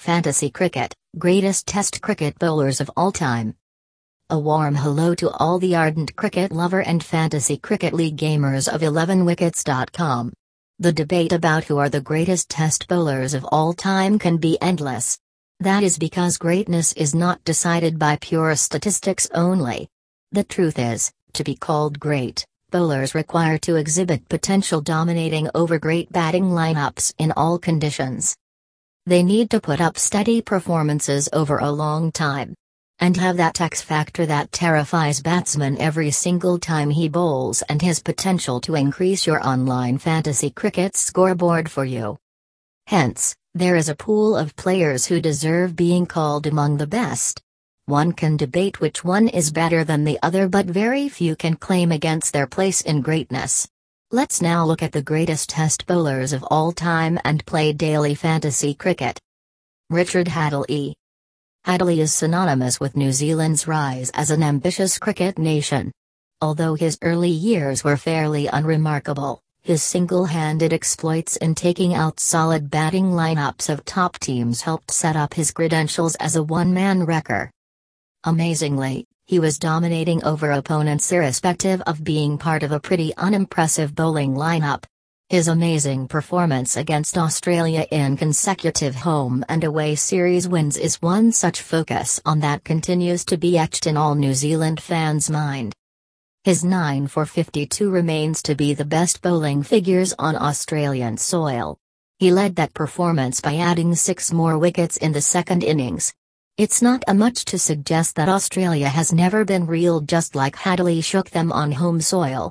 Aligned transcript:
Fantasy 0.00 0.48
Cricket, 0.48 0.94
Greatest 1.18 1.66
Test 1.66 2.00
Cricket 2.00 2.38
Bowlers 2.38 2.80
of 2.80 2.90
All 2.96 3.12
Time. 3.12 3.54
A 4.30 4.38
warm 4.38 4.74
hello 4.74 5.14
to 5.16 5.28
all 5.28 5.58
the 5.58 5.76
ardent 5.76 6.16
cricket 6.16 6.52
lover 6.52 6.80
and 6.80 7.04
fantasy 7.04 7.58
cricket 7.58 7.92
league 7.92 8.16
gamers 8.16 8.66
of 8.66 8.80
11wickets.com. 8.80 10.32
The 10.78 10.92
debate 10.94 11.32
about 11.32 11.64
who 11.64 11.76
are 11.76 11.90
the 11.90 12.00
greatest 12.00 12.48
test 12.48 12.88
bowlers 12.88 13.34
of 13.34 13.44
all 13.52 13.74
time 13.74 14.18
can 14.18 14.38
be 14.38 14.56
endless. 14.62 15.18
That 15.60 15.82
is 15.82 15.98
because 15.98 16.38
greatness 16.38 16.94
is 16.94 17.14
not 17.14 17.44
decided 17.44 17.98
by 17.98 18.16
pure 18.22 18.56
statistics 18.56 19.28
only. 19.34 19.86
The 20.32 20.44
truth 20.44 20.78
is, 20.78 21.12
to 21.34 21.44
be 21.44 21.56
called 21.56 22.00
great, 22.00 22.46
bowlers 22.70 23.14
require 23.14 23.58
to 23.58 23.76
exhibit 23.76 24.30
potential 24.30 24.80
dominating 24.80 25.50
over 25.54 25.78
great 25.78 26.10
batting 26.10 26.44
lineups 26.44 27.12
in 27.18 27.32
all 27.32 27.58
conditions. 27.58 28.34
They 29.10 29.24
need 29.24 29.50
to 29.50 29.60
put 29.60 29.80
up 29.80 29.98
steady 29.98 30.40
performances 30.40 31.28
over 31.32 31.58
a 31.58 31.72
long 31.72 32.12
time. 32.12 32.54
And 33.00 33.16
have 33.16 33.38
that 33.38 33.60
X 33.60 33.82
factor 33.82 34.24
that 34.26 34.52
terrifies 34.52 35.20
batsmen 35.20 35.76
every 35.78 36.12
single 36.12 36.60
time 36.60 36.90
he 36.90 37.08
bowls 37.08 37.62
and 37.62 37.82
his 37.82 37.98
potential 37.98 38.60
to 38.60 38.76
increase 38.76 39.26
your 39.26 39.44
online 39.44 39.98
fantasy 39.98 40.50
cricket 40.50 40.96
scoreboard 40.96 41.68
for 41.68 41.84
you. 41.84 42.18
Hence, 42.86 43.34
there 43.52 43.74
is 43.74 43.88
a 43.88 43.96
pool 43.96 44.36
of 44.36 44.54
players 44.54 45.06
who 45.06 45.20
deserve 45.20 45.74
being 45.74 46.06
called 46.06 46.46
among 46.46 46.76
the 46.76 46.86
best. 46.86 47.42
One 47.86 48.12
can 48.12 48.36
debate 48.36 48.80
which 48.80 49.02
one 49.02 49.26
is 49.26 49.50
better 49.50 49.82
than 49.82 50.04
the 50.04 50.20
other, 50.22 50.48
but 50.48 50.66
very 50.66 51.08
few 51.08 51.34
can 51.34 51.56
claim 51.56 51.90
against 51.90 52.32
their 52.32 52.46
place 52.46 52.80
in 52.80 53.00
greatness. 53.00 53.66
Let's 54.12 54.42
now 54.42 54.64
look 54.64 54.82
at 54.82 54.90
the 54.90 55.02
greatest 55.02 55.50
test 55.50 55.86
bowlers 55.86 56.32
of 56.32 56.42
all 56.50 56.72
time 56.72 57.20
and 57.24 57.46
play 57.46 57.72
daily 57.72 58.16
fantasy 58.16 58.74
cricket. 58.74 59.20
Richard 59.88 60.26
Hadlee. 60.26 60.94
Hadlee 61.64 61.98
is 61.98 62.12
synonymous 62.12 62.80
with 62.80 62.96
New 62.96 63.12
Zealand's 63.12 63.68
rise 63.68 64.10
as 64.10 64.32
an 64.32 64.42
ambitious 64.42 64.98
cricket 64.98 65.38
nation. 65.38 65.92
Although 66.40 66.74
his 66.74 66.98
early 67.02 67.30
years 67.30 67.84
were 67.84 67.96
fairly 67.96 68.48
unremarkable, 68.48 69.40
his 69.62 69.80
single-handed 69.80 70.72
exploits 70.72 71.36
in 71.36 71.54
taking 71.54 71.94
out 71.94 72.18
solid 72.18 72.68
batting 72.68 73.12
lineups 73.12 73.68
of 73.68 73.84
top 73.84 74.18
teams 74.18 74.62
helped 74.62 74.90
set 74.90 75.14
up 75.14 75.34
his 75.34 75.52
credentials 75.52 76.16
as 76.16 76.34
a 76.34 76.42
one-man 76.42 77.04
wrecker. 77.04 77.48
Amazingly, 78.24 79.06
he 79.30 79.38
was 79.38 79.60
dominating 79.60 80.24
over 80.24 80.50
opponents 80.50 81.12
irrespective 81.12 81.80
of 81.82 82.02
being 82.02 82.36
part 82.36 82.64
of 82.64 82.72
a 82.72 82.80
pretty 82.80 83.16
unimpressive 83.16 83.94
bowling 83.94 84.34
lineup. 84.34 84.82
His 85.28 85.46
amazing 85.46 86.08
performance 86.08 86.76
against 86.76 87.16
Australia 87.16 87.86
in 87.92 88.16
consecutive 88.16 88.96
home 88.96 89.44
and 89.48 89.62
away 89.62 89.94
series 89.94 90.48
wins 90.48 90.76
is 90.76 91.00
one 91.00 91.30
such 91.30 91.62
focus 91.62 92.20
on 92.26 92.40
that 92.40 92.64
continues 92.64 93.24
to 93.26 93.36
be 93.36 93.56
etched 93.56 93.86
in 93.86 93.96
all 93.96 94.16
New 94.16 94.34
Zealand 94.34 94.82
fans' 94.82 95.30
mind. 95.30 95.76
His 96.42 96.64
9 96.64 97.06
for 97.06 97.24
52 97.24 97.88
remains 97.88 98.42
to 98.42 98.56
be 98.56 98.74
the 98.74 98.84
best 98.84 99.22
bowling 99.22 99.62
figures 99.62 100.12
on 100.18 100.34
Australian 100.34 101.18
soil. 101.18 101.78
He 102.18 102.32
led 102.32 102.56
that 102.56 102.74
performance 102.74 103.40
by 103.40 103.58
adding 103.58 103.94
six 103.94 104.32
more 104.32 104.58
wickets 104.58 104.96
in 104.96 105.12
the 105.12 105.20
second 105.20 105.62
innings, 105.62 106.12
it's 106.60 106.82
not 106.82 107.02
a 107.08 107.14
much 107.14 107.46
to 107.46 107.58
suggest 107.58 108.16
that 108.16 108.28
Australia 108.28 108.86
has 108.86 109.14
never 109.14 109.46
been 109.46 109.66
reeled 109.66 110.06
just 110.06 110.34
like 110.34 110.54
Hadlee 110.54 111.02
shook 111.02 111.30
them 111.30 111.50
on 111.52 111.72
home 111.72 112.02
soil. 112.02 112.50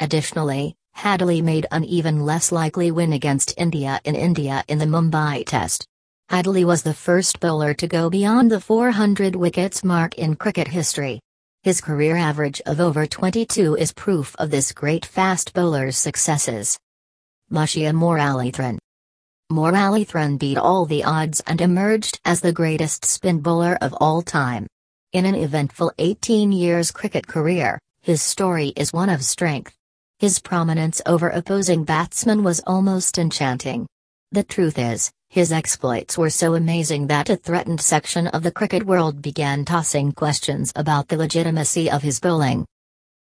Additionally, 0.00 0.74
Hadlee 0.96 1.40
made 1.40 1.64
an 1.70 1.84
even 1.84 2.26
less 2.26 2.50
likely 2.50 2.90
win 2.90 3.12
against 3.12 3.54
India 3.56 4.00
in 4.04 4.16
India 4.16 4.64
in 4.66 4.78
the 4.78 4.86
Mumbai 4.86 5.46
Test. 5.46 5.86
Hadlee 6.28 6.64
was 6.64 6.82
the 6.82 6.92
first 6.92 7.38
bowler 7.38 7.74
to 7.74 7.86
go 7.86 8.10
beyond 8.10 8.50
the 8.50 8.60
400 8.60 9.36
wickets 9.36 9.84
mark 9.84 10.16
in 10.16 10.34
cricket 10.34 10.66
history. 10.66 11.20
His 11.62 11.80
career 11.80 12.16
average 12.16 12.60
of 12.66 12.80
over 12.80 13.06
22 13.06 13.76
is 13.76 13.92
proof 13.92 14.34
of 14.40 14.50
this 14.50 14.72
great 14.72 15.06
fast 15.06 15.54
bowler's 15.54 15.96
successes. 15.96 16.76
Muttiah 17.52 17.94
Muralitharan 17.94 18.78
Muralitharan 19.50 20.38
beat 20.38 20.58
all 20.58 20.84
the 20.84 21.04
odds 21.04 21.40
and 21.46 21.62
emerged 21.62 22.20
as 22.22 22.42
the 22.42 22.52
greatest 22.52 23.06
spin 23.06 23.40
bowler 23.40 23.78
of 23.80 23.94
all 23.94 24.20
time. 24.20 24.66
In 25.14 25.24
an 25.24 25.34
eventful 25.34 25.90
18 25.96 26.52
years 26.52 26.90
cricket 26.90 27.26
career, 27.26 27.78
his 28.02 28.20
story 28.20 28.74
is 28.76 28.92
one 28.92 29.08
of 29.08 29.24
strength. 29.24 29.74
His 30.18 30.38
prominence 30.38 31.00
over 31.06 31.30
opposing 31.30 31.84
batsmen 31.84 32.44
was 32.44 32.60
almost 32.66 33.16
enchanting. 33.16 33.86
The 34.32 34.42
truth 34.42 34.78
is, 34.78 35.10
his 35.30 35.50
exploits 35.50 36.18
were 36.18 36.28
so 36.28 36.54
amazing 36.54 37.06
that 37.06 37.30
a 37.30 37.36
threatened 37.36 37.80
section 37.80 38.26
of 38.26 38.42
the 38.42 38.52
cricket 38.52 38.84
world 38.84 39.22
began 39.22 39.64
tossing 39.64 40.12
questions 40.12 40.74
about 40.76 41.08
the 41.08 41.16
legitimacy 41.16 41.90
of 41.90 42.02
his 42.02 42.20
bowling. 42.20 42.66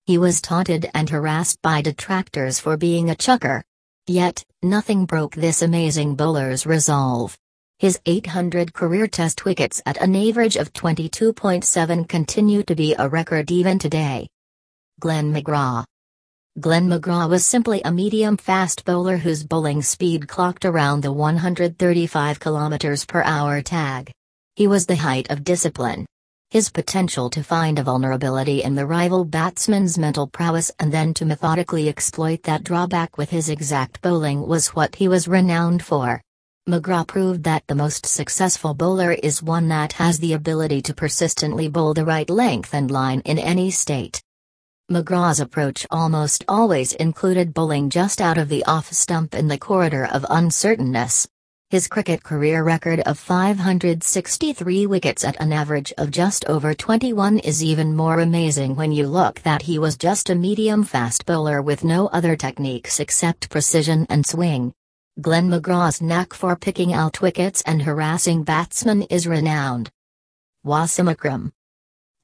He 0.05 0.19
was 0.19 0.41
taunted 0.41 0.91
and 0.95 1.09
harassed 1.09 1.63
by 1.63 1.81
detractors 1.81 2.59
for 2.59 2.77
being 2.77 3.09
a 3.09 3.15
chucker, 3.15 3.63
Yet, 4.09 4.43
nothing 4.63 5.05
broke 5.05 5.35
this 5.35 5.61
amazing 5.61 6.15
bowler's 6.15 6.65
resolve. 6.65 7.37
His 7.79 8.01
800 8.07 8.73
career 8.73 9.07
test 9.07 9.45
wickets 9.45 9.83
at 9.85 9.99
an 9.99 10.17
average 10.17 10.57
of 10.57 10.73
22.7 10.73 12.09
continue 12.09 12.63
to 12.63 12.75
be 12.75 12.95
a 12.99 13.07
record 13.07 13.51
even 13.51 13.79
today. 13.79 14.27
Glenn 14.99 15.31
McGrath 15.35 15.85
Glenn 16.59 16.89
McGrath 16.89 17.29
was 17.29 17.45
simply 17.45 17.83
a 17.83 17.93
medium-fast 17.93 18.87
bowler 18.87 19.19
whose 19.19 19.45
bowling 19.45 19.83
speed 19.83 20.27
clocked 20.27 20.65
around 20.65 21.03
the 21.03 21.13
135 21.13 22.41
km 22.41 23.07
per 23.07 23.23
hour 23.23 23.61
tag. 23.61 24.11
He 24.57 24.67
was 24.67 24.87
the 24.87 24.97
height 24.97 25.31
of 25.31 25.45
discipline, 25.45 26.07
his 26.51 26.71
potential 26.71 27.29
to 27.29 27.43
find 27.43 27.79
a 27.79 27.83
vulnerability 27.83 28.63
in 28.63 28.75
the 28.75 28.87
rival 28.87 29.23
batsman's 29.23 29.99
mental 29.99 30.27
prowess 30.27 30.71
and 30.79 30.91
then 30.91 31.13
to 31.13 31.27
methodically 31.27 31.91
exploit 31.91 32.43
that 32.43 32.65
drawback 32.65 33.19
with 33.19 33.29
his 33.29 33.51
exact 33.51 34.01
bowling 34.01 34.47
was 34.47 34.69
what 34.69 34.97
he 34.97 35.09
was 35.09 35.29
renowned 35.29 35.83
for. 35.83 36.23
McGrath 36.67 37.09
proved 37.09 37.45
that 37.45 37.67
the 37.67 37.75
most 37.75 38.07
successful 38.07 38.73
bowler 38.73 39.13
is 39.13 39.43
one 39.43 39.69
that 39.69 39.93
has 39.95 40.19
the 40.19 40.33
ability 40.33 40.81
to 40.83 40.95
persistently 40.95 41.69
bowl 41.69 41.93
the 41.93 42.05
right 42.05 42.31
length 42.31 42.73
and 42.73 42.91
line 42.91 43.21
in 43.27 43.39
any 43.39 43.71
state. 43.71 44.23
McGrath's 44.91 45.41
approach 45.41 45.87
almost 45.91 46.45
always 46.49 46.95
included 46.95 47.53
bowling 47.53 47.91
just 47.91 48.23
out 48.23 48.39
of 48.39 48.49
the 48.49 48.65
off 48.65 48.91
stump 48.91 49.35
in 49.35 49.49
the 49.49 49.59
corridor 49.59 50.07
of 50.07 50.25
uncertainness. 50.31 51.29
His 51.71 51.87
cricket 51.87 52.23
career 52.23 52.65
record 52.65 53.01
of 53.01 53.19
563 53.19 54.87
wickets 54.87 55.23
at 55.23 55.39
an 55.39 55.53
average 55.53 55.93
of 55.99 56.11
just 56.11 56.47
over 56.47 56.73
21 56.73 57.41
is 57.41 57.63
even 57.63 57.95
more 57.95 58.21
amazing 58.21 58.75
when 58.75 58.91
you 58.91 59.07
look 59.07 59.43
that 59.43 59.61
he 59.61 59.79
was 59.79 59.99
just 59.99 60.31
a 60.31 60.35
medium 60.35 60.83
fast 60.83 61.27
bowler 61.27 61.61
with 61.61 61.85
no 61.85 62.07
other 62.07 62.37
techniques 62.37 63.01
except 63.01 63.51
precision 63.51 64.07
and 64.09 64.25
swing. 64.25 64.73
Glenn 65.21 65.51
McGrath's 65.51 66.01
knack 66.01 66.33
for 66.33 66.57
picking 66.57 66.95
out 66.95 67.21
wickets 67.21 67.63
and 67.67 67.83
harassing 67.83 68.45
batsmen 68.45 69.03
is 69.03 69.27
renowned. 69.27 69.91
Wasim 70.65 71.11
Akram 71.11 71.53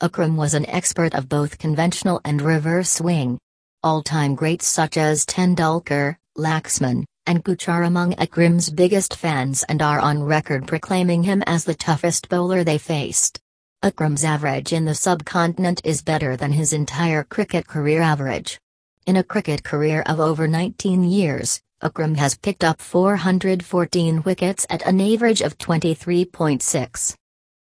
Akram 0.00 0.38
was 0.38 0.54
an 0.54 0.64
expert 0.70 1.14
of 1.14 1.28
both 1.28 1.58
conventional 1.58 2.18
and 2.24 2.40
reverse 2.40 2.88
swing. 2.88 3.38
All-time 3.82 4.36
greats 4.36 4.66
such 4.66 4.96
as 4.96 5.26
Tendulkar, 5.26 6.16
Laxman, 6.34 7.04
and 7.26 7.44
Kuchar 7.44 7.86
among 7.86 8.14
Akram's 8.14 8.70
biggest 8.70 9.16
fans 9.16 9.64
and 9.68 9.80
are 9.80 10.00
on 10.00 10.22
record 10.22 10.66
proclaiming 10.66 11.22
him 11.22 11.42
as 11.46 11.64
the 11.64 11.74
toughest 11.74 12.28
bowler 12.28 12.64
they 12.64 12.78
faced. 12.78 13.40
Akram's 13.82 14.24
average 14.24 14.72
in 14.72 14.84
the 14.84 14.94
subcontinent 14.94 15.80
is 15.84 16.02
better 16.02 16.36
than 16.36 16.52
his 16.52 16.72
entire 16.72 17.24
cricket 17.24 17.66
career 17.66 18.00
average. 18.00 18.58
In 19.06 19.16
a 19.16 19.24
cricket 19.24 19.62
career 19.62 20.02
of 20.06 20.20
over 20.20 20.48
19 20.48 21.04
years, 21.04 21.60
Akram 21.82 22.14
has 22.14 22.36
picked 22.36 22.64
up 22.64 22.80
414 22.80 24.22
wickets 24.22 24.66
at 24.70 24.82
an 24.86 25.00
average 25.00 25.42
of 25.42 25.58
23.6. 25.58 27.14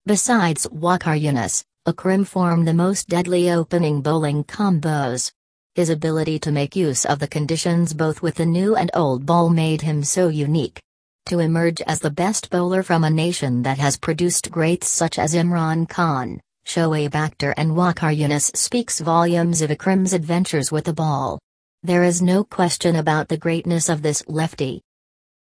Besides 0.04 0.66
Waqar 0.66 1.19
Younis, 1.19 1.64
Akram 1.86 2.24
formed 2.24 2.69
the 2.69 2.74
most 2.74 3.08
deadly 3.08 3.50
opening 3.50 4.02
bowling 4.02 4.44
combos, 4.44 5.32
his 5.74 5.90
ability 5.90 6.38
to 6.38 6.52
make 6.52 6.76
use 6.76 7.04
of 7.04 7.18
the 7.18 7.26
conditions 7.26 7.92
both 7.92 8.22
with 8.22 8.36
the 8.36 8.46
new 8.46 8.76
and 8.76 8.90
old 8.94 9.26
ball 9.26 9.50
made 9.50 9.82
him 9.82 10.04
so 10.04 10.28
unique. 10.28 10.80
To 11.26 11.40
emerge 11.40 11.80
as 11.82 12.00
the 12.00 12.10
best 12.10 12.50
bowler 12.50 12.82
from 12.82 13.02
a 13.02 13.10
nation 13.10 13.62
that 13.62 13.78
has 13.78 13.96
produced 13.96 14.50
greats 14.50 14.88
such 14.88 15.18
as 15.18 15.34
Imran 15.34 15.88
Khan, 15.88 16.40
Shoaib 16.66 17.10
Akhtar 17.10 17.54
and 17.56 17.72
Waqar 17.72 18.16
Younis 18.16 18.56
speaks 18.56 19.00
volumes 19.00 19.62
of 19.62 19.70
Akram's 19.70 20.12
adventures 20.12 20.70
with 20.70 20.84
the 20.84 20.92
ball. 20.92 21.38
There 21.82 22.04
is 22.04 22.22
no 22.22 22.44
question 22.44 22.96
about 22.96 23.28
the 23.28 23.36
greatness 23.36 23.88
of 23.88 24.00
this 24.00 24.22
lefty. 24.28 24.80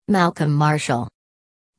Malcolm 0.08 0.52
Marshall 0.52 1.08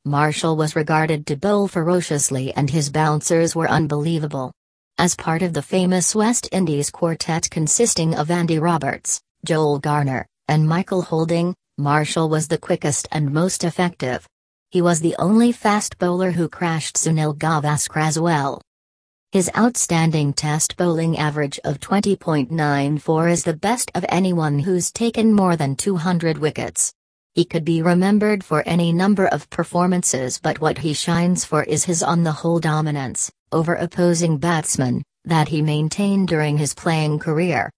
Marshall 0.04 0.56
was 0.56 0.76
regarded 0.76 1.26
to 1.26 1.36
bowl 1.36 1.66
ferociously 1.66 2.52
and 2.54 2.70
his 2.70 2.90
bouncers 2.90 3.56
were 3.56 3.70
unbelievable. 3.70 4.52
As 4.96 5.16
part 5.16 5.42
of 5.42 5.52
the 5.52 5.60
famous 5.60 6.14
West 6.14 6.48
Indies 6.52 6.88
quartet 6.88 7.50
consisting 7.50 8.14
of 8.14 8.30
Andy 8.30 8.60
Roberts, 8.60 9.20
Joel 9.44 9.80
Garner, 9.80 10.24
and 10.46 10.68
Michael 10.68 11.02
Holding, 11.02 11.52
Marshall 11.76 12.28
was 12.28 12.46
the 12.46 12.58
quickest 12.58 13.08
and 13.10 13.32
most 13.32 13.64
effective. 13.64 14.24
He 14.70 14.80
was 14.80 15.00
the 15.00 15.16
only 15.18 15.50
fast 15.50 15.98
bowler 15.98 16.30
who 16.30 16.48
crashed 16.48 16.94
Sunil 16.94 17.36
Gavaskar 17.36 18.02
as 18.02 18.20
well. 18.20 18.62
His 19.32 19.50
outstanding 19.56 20.32
test 20.32 20.76
bowling 20.76 21.18
average 21.18 21.58
of 21.64 21.80
20.94 21.80 23.32
is 23.32 23.42
the 23.42 23.52
best 23.52 23.90
of 23.96 24.04
anyone 24.08 24.60
who's 24.60 24.92
taken 24.92 25.32
more 25.32 25.56
than 25.56 25.74
200 25.74 26.38
wickets. 26.38 26.92
He 27.34 27.44
could 27.44 27.64
be 27.64 27.82
remembered 27.82 28.44
for 28.44 28.62
any 28.64 28.92
number 28.92 29.26
of 29.26 29.50
performances 29.50 30.38
but 30.40 30.60
what 30.60 30.78
he 30.78 30.92
shines 30.92 31.44
for 31.44 31.64
is 31.64 31.82
his 31.82 32.00
on 32.00 32.22
the 32.22 32.30
whole 32.30 32.60
dominance, 32.60 33.32
over 33.54 33.74
opposing 33.76 34.36
batsmen, 34.36 35.02
that 35.24 35.48
he 35.48 35.62
maintained 35.62 36.26
during 36.28 36.58
his 36.58 36.74
playing 36.74 37.20
career. 37.20 37.70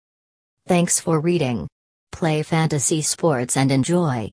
Thanks 0.67 0.99
for 0.99 1.21
reading. 1.21 1.69
Play 2.11 2.43
fantasy 2.43 3.03
sports 3.03 3.57
and 3.57 3.71
enjoy. 3.71 4.25